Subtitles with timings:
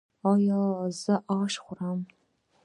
[0.29, 0.61] ایا
[1.01, 1.99] زه اش وخورم؟